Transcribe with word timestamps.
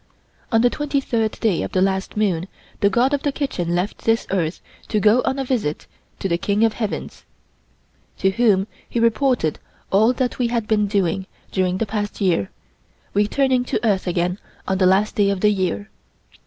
On 0.51 0.61
the 0.61 0.69
twenty 0.71 0.99
third 0.99 1.33
day 1.41 1.61
of 1.61 1.73
the 1.73 1.79
last 1.83 2.17
moon 2.17 2.47
the 2.79 2.89
God 2.89 3.13
of 3.13 3.21
the 3.21 3.31
Kitchen 3.31 3.75
left 3.75 3.99
this 3.99 4.25
earth 4.31 4.59
to 4.87 4.99
go 4.99 5.21
on 5.25 5.37
a 5.37 5.45
visit 5.45 5.85
to 6.17 6.27
the 6.27 6.39
King 6.39 6.63
of 6.65 6.73
Heaven, 6.73 7.11
to 8.17 8.31
whom 8.31 8.65
he 8.89 8.99
reported 8.99 9.59
all 9.91 10.11
that 10.13 10.39
we 10.39 10.47
had 10.47 10.67
been 10.67 10.87
doing 10.87 11.27
during 11.51 11.77
the 11.77 11.85
past 11.85 12.19
year, 12.19 12.49
returning 13.13 13.63
to 13.65 13.85
earth 13.87 14.07
again 14.07 14.39
on 14.67 14.79
the 14.79 14.87
last 14.87 15.13
day 15.15 15.29
of 15.29 15.41
the 15.41 15.51
year. 15.51 15.91